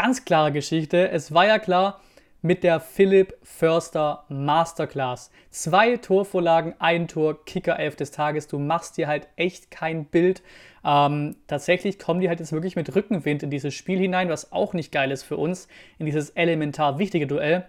ganz 0.00 0.24
klare 0.24 0.52
Geschichte. 0.52 1.10
Es 1.10 1.34
war 1.34 1.44
ja 1.44 1.58
klar, 1.58 2.00
mit 2.40 2.62
der 2.62 2.78
Philipp 2.78 3.36
Förster 3.42 4.22
Masterclass. 4.28 5.32
Zwei 5.50 5.96
Torvorlagen, 5.96 6.76
ein 6.78 7.08
Tor, 7.08 7.44
Kicker 7.44 7.76
11 7.80 7.96
des 7.96 8.10
Tages. 8.12 8.46
Du 8.46 8.60
machst 8.60 8.96
dir 8.96 9.08
halt 9.08 9.26
echt 9.34 9.72
kein 9.72 10.04
Bild. 10.04 10.40
Ähm, 10.84 11.34
tatsächlich 11.48 11.98
kommen 11.98 12.20
die 12.20 12.28
halt 12.28 12.38
jetzt 12.38 12.52
wirklich 12.52 12.76
mit 12.76 12.94
Rückenwind 12.94 13.42
in 13.42 13.50
dieses 13.50 13.74
Spiel 13.74 13.98
hinein, 13.98 14.28
was 14.28 14.52
auch 14.52 14.72
nicht 14.72 14.92
geil 14.92 15.10
ist 15.10 15.24
für 15.24 15.36
uns, 15.36 15.66
in 15.98 16.06
dieses 16.06 16.30
elementar 16.30 17.00
wichtige 17.00 17.26
Duell. 17.26 17.64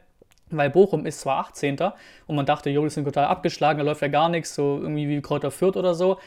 Weil 0.51 0.69
Bochum 0.69 1.07
ist 1.07 1.21
zwar 1.21 1.39
18. 1.39 1.79
und 2.27 2.35
man 2.35 2.45
dachte, 2.45 2.69
jo, 2.69 2.87
sind 2.89 3.05
total 3.05 3.25
abgeschlagen, 3.25 3.79
da 3.79 3.85
läuft 3.85 4.03
ja 4.03 4.07
gar 4.07 4.29
nichts, 4.29 4.53
so 4.53 4.77
irgendwie 4.79 5.09
wie 5.09 5.19
Kräuter 5.21 5.49
Fürth 5.49 5.77
oder 5.77 5.95
so. 5.95 6.19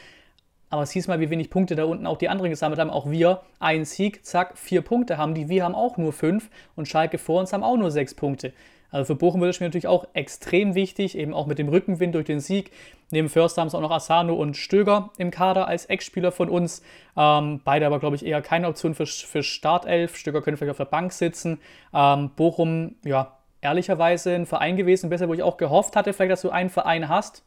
Aber 0.73 0.83
hieß 0.83 1.07
mal, 1.07 1.19
wie 1.19 1.29
wenig 1.29 1.51
Punkte 1.51 1.75
da 1.75 1.85
unten 1.85 2.07
auch 2.07 2.17
die 2.17 2.29
anderen 2.29 2.49
gesammelt 2.49 2.79
haben. 2.79 2.89
Auch 2.89 3.07
wir, 3.07 3.41
ein 3.59 3.85
Sieg, 3.85 4.25
zack, 4.25 4.57
vier 4.57 4.81
Punkte 4.81 5.19
haben 5.19 5.35
die. 5.35 5.47
Wir 5.47 5.65
haben 5.65 5.75
auch 5.75 5.97
nur 5.97 6.13
fünf 6.13 6.49
und 6.75 6.87
Schalke 6.87 7.19
vor 7.19 7.41
uns 7.41 7.53
haben 7.53 7.61
auch 7.61 7.77
nur 7.77 7.91
sechs 7.91 8.15
Punkte. 8.15 8.53
Also 8.89 9.13
für 9.13 9.19
Bochum 9.19 9.39
wird 9.39 9.49
das 9.49 9.57
Spiel 9.57 9.67
natürlich 9.67 9.85
auch 9.85 10.07
extrem 10.13 10.73
wichtig, 10.73 11.15
eben 11.15 11.35
auch 11.35 11.45
mit 11.45 11.59
dem 11.59 11.69
Rückenwind 11.69 12.15
durch 12.15 12.25
den 12.25 12.39
Sieg. 12.39 12.71
Neben 13.11 13.29
Förster 13.29 13.61
haben 13.61 13.67
es 13.67 13.75
auch 13.75 13.81
noch 13.81 13.91
Asano 13.91 14.33
und 14.33 14.57
Stöger 14.57 15.11
im 15.19 15.29
Kader 15.29 15.67
als 15.67 15.85
Ex-Spieler 15.85 16.31
von 16.31 16.49
uns. 16.49 16.81
Ähm, 17.15 17.61
beide 17.63 17.85
aber, 17.85 17.99
glaube 17.99 18.15
ich, 18.15 18.25
eher 18.25 18.41
keine 18.41 18.67
Option 18.67 18.95
für, 18.95 19.05
für 19.05 19.43
Startelf. 19.43 20.17
Stöger 20.17 20.41
können 20.41 20.57
vielleicht 20.57 20.71
auf 20.71 20.77
der 20.77 20.85
Bank 20.85 21.13
sitzen. 21.13 21.59
Ähm, 21.93 22.31
Bochum, 22.35 22.95
ja, 23.05 23.37
ehrlicherweise 23.61 24.33
ein 24.33 24.47
Verein 24.47 24.75
gewesen, 24.75 25.11
besser, 25.11 25.29
wo 25.29 25.35
ich 25.35 25.43
auch 25.43 25.57
gehofft 25.57 25.95
hatte, 25.95 26.13
vielleicht, 26.13 26.31
dass 26.31 26.41
du 26.41 26.49
einen 26.49 26.71
Verein 26.71 27.09
hast, 27.09 27.43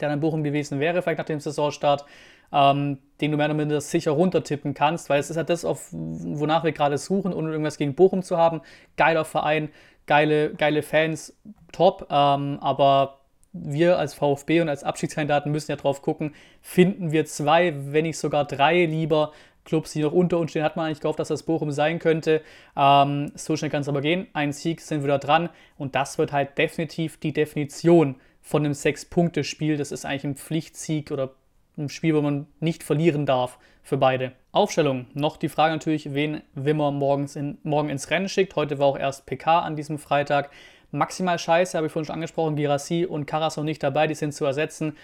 der 0.00 0.08
dann 0.08 0.20
Bochum 0.20 0.42
gewesen 0.42 0.80
wäre, 0.80 1.02
vielleicht 1.02 1.18
nach 1.18 1.26
dem 1.26 1.40
Saisonstart, 1.40 2.06
ähm, 2.52 2.98
den 3.20 3.30
du 3.30 3.36
mehr 3.36 3.46
oder 3.46 3.54
minder 3.54 3.80
sicher 3.80 4.12
runtertippen 4.12 4.74
kannst, 4.74 5.08
weil 5.08 5.20
es 5.20 5.30
ist 5.30 5.36
ja 5.36 5.42
das, 5.42 5.64
auf, 5.64 5.88
wonach 5.90 6.64
wir 6.64 6.72
gerade 6.72 6.98
suchen, 6.98 7.32
ohne 7.32 7.50
irgendwas 7.50 7.78
gegen 7.78 7.94
Bochum 7.94 8.22
zu 8.22 8.36
haben. 8.36 8.60
Geiler 8.96 9.24
Verein, 9.24 9.70
geile, 10.06 10.54
geile 10.54 10.82
Fans, 10.82 11.34
top, 11.72 12.06
ähm, 12.10 12.58
aber 12.60 13.20
wir 13.52 13.98
als 13.98 14.14
VfB 14.14 14.60
und 14.60 14.68
als 14.68 14.84
Abstiegskandidaten 14.84 15.50
müssen 15.50 15.70
ja 15.70 15.76
drauf 15.76 16.02
gucken, 16.02 16.34
finden 16.60 17.10
wir 17.12 17.24
zwei, 17.24 17.74
wenn 17.92 18.04
nicht 18.04 18.18
sogar 18.18 18.44
drei 18.44 18.84
lieber 18.84 19.32
Clubs, 19.64 19.92
die 19.92 20.02
noch 20.02 20.12
unter 20.12 20.38
uns 20.38 20.52
stehen, 20.52 20.62
hat 20.62 20.76
man 20.76 20.86
eigentlich 20.86 21.00
gehofft, 21.00 21.18
dass 21.18 21.28
das 21.28 21.42
Bochum 21.42 21.72
sein 21.72 21.98
könnte. 21.98 22.40
Ähm, 22.76 23.32
so 23.34 23.56
schnell 23.56 23.70
kann 23.70 23.82
es 23.82 23.88
aber 23.88 24.00
gehen. 24.00 24.28
Ein 24.32 24.52
Sieg 24.52 24.80
sind 24.80 25.02
wir 25.02 25.08
da 25.08 25.18
dran 25.18 25.50
und 25.76 25.94
das 25.94 26.18
wird 26.18 26.32
halt 26.32 26.56
definitiv 26.56 27.18
die 27.18 27.32
Definition 27.32 28.14
von 28.40 28.64
einem 28.64 28.74
Sechs-Punkte-Spiel. 28.74 29.76
Das 29.76 29.90
ist 29.90 30.06
eigentlich 30.06 30.24
ein 30.24 30.36
Pflichtsieg 30.36 31.10
oder 31.10 31.34
ein 31.76 31.88
Spiel, 31.88 32.14
wo 32.14 32.22
man 32.22 32.46
nicht 32.60 32.82
verlieren 32.82 33.26
darf 33.26 33.58
für 33.82 33.96
beide. 33.96 34.32
Aufstellung. 34.52 35.06
Noch 35.14 35.36
die 35.36 35.48
Frage 35.48 35.74
natürlich, 35.74 36.14
wen 36.14 36.42
Wimmer 36.54 36.90
morgens 36.90 37.36
in, 37.36 37.58
morgen 37.62 37.90
ins 37.90 38.10
Rennen 38.10 38.28
schickt. 38.28 38.56
Heute 38.56 38.78
war 38.78 38.86
auch 38.86 38.98
erst 38.98 39.26
PK 39.26 39.60
an 39.60 39.76
diesem 39.76 39.98
Freitag. 39.98 40.50
Maximal 40.90 41.38
scheiße, 41.38 41.76
habe 41.76 41.86
ich 41.86 41.92
vorhin 41.92 42.06
schon 42.06 42.14
angesprochen. 42.14 42.56
Girassi 42.56 43.04
und 43.04 43.26
Karas 43.26 43.56
noch 43.56 43.64
nicht 43.64 43.82
dabei, 43.82 44.06
die 44.06 44.14
sind 44.14 44.32
zu 44.32 44.44
ersetzen 44.44 44.96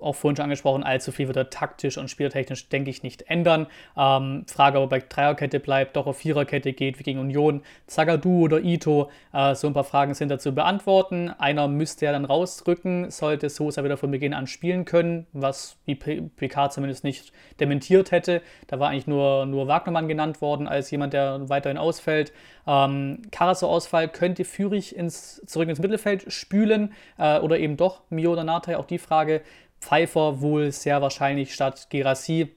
auch 0.00 0.14
vorhin 0.14 0.36
schon 0.36 0.44
angesprochen, 0.44 0.82
allzu 0.82 1.12
viel 1.12 1.26
wird 1.26 1.36
er 1.36 1.50
taktisch 1.50 1.98
und 1.98 2.08
spieltechnisch, 2.08 2.68
denke 2.68 2.90
ich, 2.90 3.02
nicht 3.02 3.22
ändern. 3.22 3.66
Ähm, 3.96 4.44
Frage, 4.46 4.78
ob 4.78 4.92
er 4.92 4.98
bei 4.98 5.04
Dreierkette 5.06 5.60
bleibt, 5.60 5.96
doch 5.96 6.06
auf 6.06 6.18
Viererkette 6.18 6.72
geht, 6.72 6.98
wie 6.98 7.02
gegen 7.02 7.18
Union, 7.18 7.62
Zagadou 7.86 8.44
oder 8.44 8.60
Ito. 8.60 9.10
Äh, 9.32 9.54
so 9.54 9.66
ein 9.66 9.72
paar 9.74 9.84
Fragen 9.84 10.14
sind 10.14 10.28
dazu 10.28 10.54
beantworten. 10.54 11.30
Einer 11.30 11.68
müsste 11.68 12.06
ja 12.06 12.12
dann 12.12 12.24
rausrücken, 12.24 13.10
sollte 13.10 13.48
Sosa 13.50 13.84
wieder 13.84 13.96
von 13.96 14.10
Beginn 14.10 14.34
an 14.34 14.46
spielen 14.46 14.84
können, 14.84 15.26
was 15.32 15.76
die 15.86 15.94
PK 15.94 16.70
zumindest 16.70 17.04
nicht 17.04 17.32
dementiert 17.58 18.10
hätte. 18.10 18.42
Da 18.66 18.78
war 18.78 18.90
eigentlich 18.90 19.06
nur, 19.06 19.46
nur 19.46 19.68
Wagnermann 19.68 20.08
genannt 20.08 20.40
worden 20.40 20.68
als 20.68 20.90
jemand, 20.90 21.12
der 21.12 21.48
weiterhin 21.48 21.78
ausfällt. 21.78 22.32
Ähm, 22.66 23.22
Karaso-Ausfall 23.30 24.08
könnte 24.08 24.44
Führig 24.44 24.94
ins, 24.94 25.42
zurück 25.46 25.68
ins 25.68 25.80
Mittelfeld 25.80 26.32
spülen 26.32 26.92
äh, 27.18 27.38
oder 27.38 27.58
eben 27.58 27.76
doch 27.76 28.02
Mio 28.10 28.32
oder 28.32 28.44
Natai, 28.44 28.76
auch 28.76 28.86
die 28.86 28.98
Frage. 28.98 29.42
Pfeiffer 29.80 30.40
wohl 30.40 30.72
sehr 30.72 31.02
wahrscheinlich 31.02 31.54
statt 31.54 31.88
Gerassi. 31.90 32.54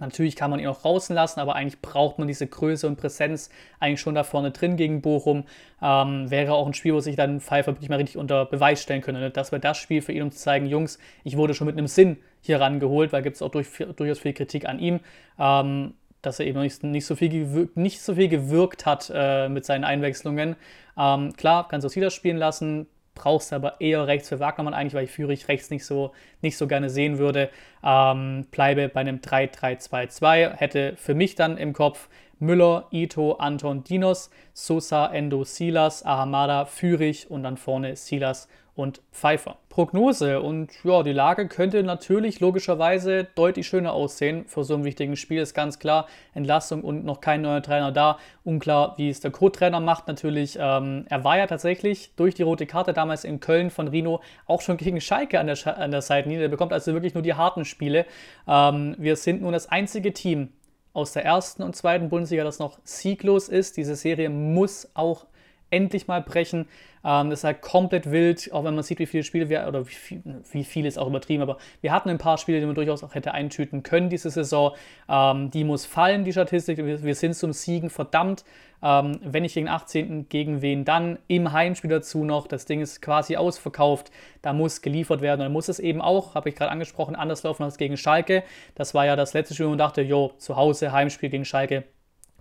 Natürlich 0.00 0.36
kann 0.36 0.50
man 0.50 0.60
ihn 0.60 0.66
auch 0.66 0.80
draußen 0.80 1.14
lassen, 1.14 1.40
aber 1.40 1.54
eigentlich 1.54 1.80
braucht 1.80 2.18
man 2.18 2.26
diese 2.26 2.46
Größe 2.46 2.86
und 2.86 2.96
Präsenz 2.96 3.50
eigentlich 3.80 4.00
schon 4.00 4.14
da 4.14 4.24
vorne 4.24 4.50
drin 4.50 4.76
gegen 4.76 5.02
Bochum. 5.02 5.44
Ähm, 5.80 6.30
wäre 6.30 6.54
auch 6.54 6.66
ein 6.66 6.74
Spiel, 6.74 6.94
wo 6.94 7.00
sich 7.00 7.16
dann 7.16 7.40
Pfeiffer 7.40 7.72
wirklich 7.72 7.88
mal 7.88 7.96
richtig 7.96 8.16
unter 8.16 8.46
Beweis 8.46 8.82
stellen 8.82 9.02
könnte. 9.02 9.30
Das 9.30 9.52
wäre 9.52 9.60
das 9.60 9.78
Spiel 9.78 10.02
für 10.02 10.12
ihn, 10.12 10.22
um 10.22 10.32
zu 10.32 10.38
zeigen, 10.38 10.66
Jungs, 10.66 10.98
ich 11.22 11.36
wurde 11.36 11.54
schon 11.54 11.66
mit 11.66 11.78
einem 11.78 11.86
Sinn 11.86 12.16
hier 12.40 12.60
rangeholt, 12.60 13.12
weil 13.12 13.22
gibt 13.22 13.36
es 13.36 13.42
auch 13.42 13.50
durch, 13.50 13.68
durchaus 13.96 14.18
viel 14.18 14.32
Kritik 14.32 14.68
an 14.68 14.78
ihm, 14.78 15.00
ähm, 15.38 15.94
dass 16.22 16.40
er 16.40 16.46
eben 16.46 16.60
nicht, 16.60 16.82
nicht, 16.82 17.06
so, 17.06 17.14
viel 17.14 17.28
gewirkt, 17.28 17.76
nicht 17.76 18.00
so 18.00 18.14
viel 18.14 18.28
gewirkt 18.28 18.86
hat 18.86 19.12
äh, 19.14 19.48
mit 19.48 19.64
seinen 19.64 19.84
Einwechslungen. 19.84 20.56
Ähm, 20.98 21.34
klar, 21.36 21.68
kannst 21.68 21.84
du 21.84 21.88
Silas 21.88 22.14
spielen 22.14 22.38
lassen, 22.38 22.86
brauchst 23.14 23.52
du 23.52 23.56
aber 23.56 23.80
eher 23.80 24.06
rechts 24.06 24.28
für 24.28 24.40
Wagnermann 24.40 24.74
eigentlich, 24.74 24.94
weil 24.94 25.04
ich 25.04 25.10
Führig 25.10 25.48
rechts 25.48 25.70
nicht 25.70 25.84
so, 25.84 26.12
nicht 26.42 26.56
so 26.56 26.66
gerne 26.66 26.90
sehen 26.90 27.18
würde. 27.18 27.50
Ähm, 27.82 28.46
bleibe 28.50 28.88
bei 28.88 29.00
einem 29.00 29.18
3-3-2-2. 29.18 30.54
Hätte 30.56 30.94
für 30.96 31.14
mich 31.14 31.34
dann 31.34 31.56
im 31.56 31.72
Kopf 31.72 32.08
Müller, 32.40 32.88
Ito, 32.90 33.32
Anton, 33.34 33.84
Dinos, 33.84 34.30
Sosa, 34.52 35.06
Endo, 35.06 35.44
Silas, 35.44 36.04
Ahamada, 36.04 36.66
Führig 36.66 37.30
und 37.30 37.42
dann 37.42 37.56
vorne 37.56 37.96
Silas 37.96 38.48
und 38.76 39.02
Pfeiffer. 39.12 39.56
Prognose 39.68 40.40
und 40.40 40.70
ja, 40.82 41.02
die 41.02 41.12
Lage 41.12 41.48
könnte 41.48 41.82
natürlich 41.82 42.40
logischerweise 42.40 43.24
deutlich 43.34 43.66
schöner 43.66 43.92
aussehen 43.92 44.44
für 44.46 44.64
so 44.64 44.74
ein 44.74 44.84
wichtiges 44.84 45.20
Spiel, 45.20 45.40
ist 45.40 45.54
ganz 45.54 45.78
klar. 45.78 46.06
Entlassung 46.32 46.82
und 46.82 47.04
noch 47.04 47.20
kein 47.20 47.42
neuer 47.42 47.62
Trainer 47.62 47.92
da. 47.92 48.18
Unklar, 48.44 48.94
wie 48.96 49.10
es 49.10 49.20
der 49.20 49.30
Co-Trainer 49.30 49.80
macht 49.80 50.08
natürlich. 50.08 50.58
Ähm, 50.60 51.06
er 51.08 51.24
war 51.24 51.38
ja 51.38 51.46
tatsächlich 51.46 52.12
durch 52.16 52.34
die 52.34 52.42
rote 52.42 52.66
Karte 52.66 52.92
damals 52.92 53.24
in 53.24 53.40
Köln 53.40 53.70
von 53.70 53.88
Rino 53.88 54.20
auch 54.46 54.60
schon 54.60 54.76
gegen 54.76 55.00
Schalke 55.00 55.38
an 55.38 55.46
der, 55.46 55.56
Sch 55.56 55.68
an 55.68 55.92
der 55.92 56.02
Seitenlinie. 56.02 56.44
Er 56.44 56.50
bekommt 56.50 56.72
also 56.72 56.92
wirklich 56.92 57.14
nur 57.14 57.22
die 57.22 57.34
harten 57.34 57.64
Spiele. 57.64 58.06
Ähm, 58.48 58.96
wir 58.98 59.16
sind 59.16 59.42
nun 59.42 59.52
das 59.52 59.68
einzige 59.68 60.12
Team 60.12 60.48
aus 60.92 61.12
der 61.12 61.24
ersten 61.24 61.62
und 61.62 61.76
zweiten 61.76 62.08
Bundesliga, 62.08 62.44
das 62.44 62.58
noch 62.58 62.78
sieglos 62.84 63.48
ist. 63.48 63.76
Diese 63.76 63.96
Serie 63.96 64.30
muss 64.30 64.88
auch 64.94 65.26
endlich 65.70 66.06
mal 66.06 66.22
brechen. 66.22 66.66
Ähm, 67.04 67.30
das 67.30 67.40
ist 67.40 67.44
halt 67.44 67.60
komplett 67.60 68.10
wild, 68.10 68.50
auch 68.52 68.64
wenn 68.64 68.74
man 68.74 68.82
sieht, 68.82 68.98
wie 68.98 69.06
viele 69.06 69.22
Spiele 69.22 69.48
wir, 69.48 69.66
oder 69.68 69.86
wie 69.86 69.92
viel, 69.92 70.22
wie 70.52 70.64
viel 70.64 70.86
ist 70.86 70.98
auch 70.98 71.06
übertrieben, 71.06 71.42
aber 71.42 71.58
wir 71.80 71.92
hatten 71.92 72.08
ein 72.08 72.18
paar 72.18 72.38
Spiele, 72.38 72.60
die 72.60 72.66
man 72.66 72.74
durchaus 72.74 73.04
auch 73.04 73.14
hätte 73.14 73.32
eintüten 73.32 73.82
können 73.82 74.08
diese 74.08 74.30
Saison. 74.30 74.72
Ähm, 75.08 75.50
die 75.50 75.64
muss 75.64 75.84
fallen, 75.84 76.24
die 76.24 76.32
Statistik. 76.32 76.78
Wir, 76.78 77.02
wir 77.02 77.14
sind 77.14 77.34
zum 77.34 77.52
Siegen 77.52 77.90
verdammt. 77.90 78.44
Ähm, 78.82 79.18
wenn 79.22 79.42
nicht 79.42 79.54
gegen 79.54 79.68
18. 79.68 80.28
gegen 80.28 80.60
wen 80.60 80.84
dann? 80.84 81.18
Im 81.26 81.52
Heimspiel 81.52 81.90
dazu 81.90 82.24
noch. 82.24 82.46
Das 82.46 82.66
Ding 82.66 82.80
ist 82.80 83.00
quasi 83.00 83.36
ausverkauft. 83.36 84.10
Da 84.42 84.52
muss 84.52 84.82
geliefert 84.82 85.22
werden. 85.22 85.40
Und 85.40 85.46
dann 85.46 85.52
muss 85.52 85.68
es 85.68 85.78
eben 85.78 86.02
auch, 86.02 86.34
habe 86.34 86.50
ich 86.50 86.54
gerade 86.54 86.70
angesprochen, 86.70 87.16
anders 87.16 87.42
laufen 87.42 87.62
als 87.62 87.78
gegen 87.78 87.96
Schalke. 87.96 88.44
Das 88.74 88.92
war 88.94 89.06
ja 89.06 89.16
das 89.16 89.32
letzte 89.32 89.54
Spiel, 89.54 89.66
wo 89.66 89.70
man 89.70 89.78
dachte, 89.78 90.02
jo, 90.02 90.32
zu 90.36 90.56
Hause, 90.56 90.92
Heimspiel 90.92 91.30
gegen 91.30 91.46
Schalke, 91.46 91.84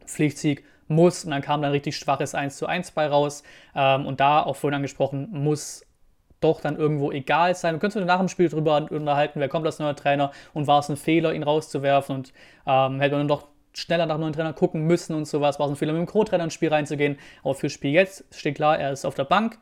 Pflichtsieg 0.06 0.66
muss. 0.88 1.26
Und 1.26 1.32
dann 1.32 1.42
kam 1.42 1.62
dann 1.62 1.72
richtig 1.72 1.98
schwaches 1.98 2.36
1 2.36 2.58
zu 2.58 2.68
1 2.68 2.92
bei 2.92 3.08
raus. 3.08 3.44
Ähm, 3.76 4.06
und 4.06 4.20
da, 4.20 4.44
auch 4.44 4.56
vorhin 4.56 4.76
angesprochen, 4.76 5.30
muss 5.32 5.86
doch 6.44 6.62
dann 6.62 6.78
irgendwo 6.78 7.12
egal 7.12 7.56
sein. 7.56 7.76
Wir 7.76 7.80
können 7.80 7.94
uns 7.96 8.06
nach 8.06 8.20
dem 8.20 8.28
Spiel 8.28 8.50
darüber 8.50 8.86
unterhalten, 8.90 9.40
wer 9.40 9.48
kommt 9.48 9.66
als 9.66 9.80
neuer 9.80 9.96
Trainer 9.96 10.32
und 10.54 10.68
war 10.68 10.80
es 10.80 10.90
ein 10.90 10.98
Fehler, 10.98 11.34
ihn 11.34 11.44
rauszuwerfen 11.44 12.16
und 12.16 12.34
ähm, 12.68 13.00
hätte 13.00 13.16
man 13.16 13.22
dann 13.22 13.28
doch 13.30 13.48
schneller 13.74 14.06
nach 14.06 14.18
neuen 14.18 14.34
Trainer 14.34 14.54
gucken 14.54 14.86
müssen 14.86 15.16
und 15.16 15.26
sowas. 15.26 15.60
War 15.60 15.68
es 15.68 15.72
ein 15.72 15.76
Fehler, 15.76 15.94
mit 15.94 16.02
dem 16.02 16.06
Co-Trainer 16.06 16.44
ins 16.44 16.54
Spiel 16.54 16.70
reinzugehen. 16.70 17.18
Aber 17.44 17.56
fürs 17.56 17.72
Spiel 17.72 17.92
jetzt 17.92 18.26
steht 18.34 18.56
klar, 18.56 18.78
er 18.78 18.92
ist 18.92 19.06
auf 19.06 19.16
der 19.16 19.26
Bank 19.26 19.58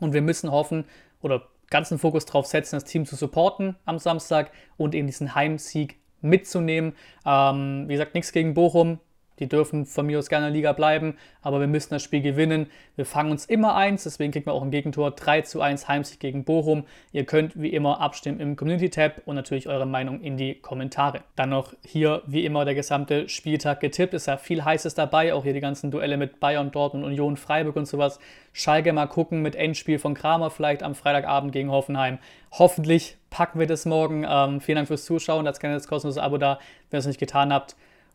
und 0.00 0.12
wir 0.12 0.22
müssen 0.22 0.50
hoffen 0.50 0.84
oder 1.22 1.42
ganzen 1.70 1.98
Fokus 1.98 2.26
darauf 2.26 2.46
setzen, 2.46 2.76
das 2.76 2.84
Team 2.84 3.06
zu 3.06 3.16
supporten 3.16 3.76
am 3.86 3.98
Samstag 3.98 4.50
und 4.76 4.94
eben 4.94 5.06
diesen 5.06 5.34
Heimsieg 5.34 5.98
mitzunehmen. 6.20 6.94
Ähm, 7.24 7.84
wie 7.88 7.94
gesagt, 7.94 8.14
nichts 8.14 8.32
gegen 8.32 8.54
Bochum. 8.54 8.98
Die 9.42 9.48
dürfen 9.48 9.86
von 9.86 10.06
mir 10.06 10.20
aus 10.20 10.28
gerne 10.28 10.46
in 10.46 10.52
der 10.52 10.56
Liga 10.56 10.72
bleiben, 10.72 11.16
aber 11.40 11.58
wir 11.58 11.66
müssen 11.66 11.90
das 11.90 12.04
Spiel 12.04 12.22
gewinnen. 12.22 12.68
Wir 12.94 13.04
fangen 13.04 13.32
uns 13.32 13.44
immer 13.44 13.74
eins, 13.74 14.04
deswegen 14.04 14.30
kriegen 14.30 14.46
wir 14.46 14.52
auch 14.52 14.62
ein 14.62 14.70
Gegentor 14.70 15.10
3 15.10 15.40
zu 15.42 15.60
1 15.60 15.88
Heimsieg 15.88 16.20
gegen 16.20 16.44
Bochum. 16.44 16.84
Ihr 17.10 17.24
könnt 17.24 17.60
wie 17.60 17.70
immer 17.70 18.00
abstimmen 18.00 18.38
im 18.38 18.54
Community-Tab 18.54 19.22
und 19.24 19.34
natürlich 19.34 19.66
eure 19.66 19.84
Meinung 19.84 20.20
in 20.20 20.36
die 20.36 20.54
Kommentare. 20.54 21.22
Dann 21.34 21.48
noch 21.48 21.74
hier 21.84 22.22
wie 22.24 22.44
immer 22.44 22.64
der 22.64 22.76
gesamte 22.76 23.28
Spieltag 23.28 23.80
getippt. 23.80 24.14
Ist 24.14 24.28
ja 24.28 24.36
viel 24.36 24.64
Heißes 24.64 24.94
dabei, 24.94 25.34
auch 25.34 25.42
hier 25.42 25.54
die 25.54 25.60
ganzen 25.60 25.90
Duelle 25.90 26.16
mit 26.16 26.38
Bayern, 26.38 26.70
Dortmund, 26.70 27.04
Union, 27.04 27.36
Freiburg 27.36 27.74
und 27.74 27.86
sowas. 27.86 28.20
Schalke 28.52 28.92
mal 28.92 29.08
gucken 29.08 29.42
mit 29.42 29.56
Endspiel 29.56 29.98
von 29.98 30.14
Kramer 30.14 30.50
vielleicht 30.50 30.84
am 30.84 30.94
Freitagabend 30.94 31.50
gegen 31.50 31.72
Hoffenheim. 31.72 32.18
Hoffentlich 32.52 33.16
packen 33.28 33.58
wir 33.58 33.66
das 33.66 33.86
morgen. 33.86 34.24
Ähm, 34.24 34.60
vielen 34.60 34.76
Dank 34.76 34.86
fürs 34.86 35.04
Zuschauen. 35.04 35.46
Lasst 35.46 35.58
gerne 35.58 35.74
das 35.74 35.88
kostenlose 35.88 36.22
Abo 36.22 36.38
da, 36.38 36.60
wenn 36.90 36.98
ihr 36.98 37.00
es 37.00 37.06
nicht 37.06 37.18
getan 37.18 37.52
habt 37.52 37.74